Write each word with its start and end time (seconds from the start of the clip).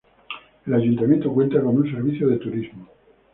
El 0.65 0.73
Ayuntamiento 0.73 1.31
cuenta 1.31 1.61
con 1.61 1.77
un 1.77 1.91
Servicio 1.93 2.27
de 2.29 2.37
Turismo. 2.37 2.87